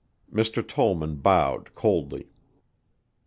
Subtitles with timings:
[0.33, 0.67] Mr.
[0.67, 2.31] Tollman bowed coldly.